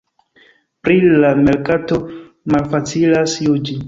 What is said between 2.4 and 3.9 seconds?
malfacilas juĝi.